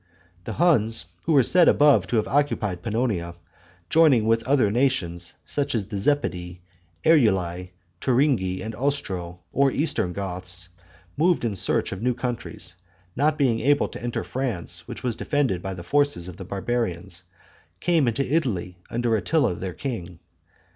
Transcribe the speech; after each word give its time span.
The 0.45 0.53
Huns, 0.53 1.05
who 1.25 1.33
were 1.33 1.43
said 1.43 1.67
above 1.67 2.07
to 2.07 2.15
have 2.15 2.27
occupied 2.27 2.81
Pannonia, 2.81 3.35
joining 3.87 4.25
with 4.25 4.41
other 4.47 4.71
nations, 4.71 5.35
as 5.55 5.85
the 5.85 5.97
Zepidi, 5.97 6.61
Eurili, 7.05 7.69
Turingi, 8.01 8.63
and 8.63 8.73
Ostro, 8.73 9.41
or 9.53 9.69
eastern 9.69 10.11
Goths, 10.11 10.69
moved 11.17 11.45
in 11.45 11.55
search 11.55 11.91
of 11.91 12.01
new 12.01 12.15
countries, 12.15 12.73
and 12.79 13.17
not 13.17 13.37
being 13.37 13.59
able 13.59 13.89
to 13.89 14.01
enter 14.01 14.23
France, 14.23 14.87
which 14.87 15.03
was 15.03 15.15
defended 15.15 15.61
by 15.61 15.75
the 15.75 15.83
forces 15.83 16.27
of 16.27 16.37
the 16.37 16.45
barbarians, 16.45 17.21
came 17.79 18.07
into 18.07 18.25
Italy 18.25 18.79
under 18.89 19.15
Attila 19.15 19.53
their 19.53 19.73
king. 19.75 20.17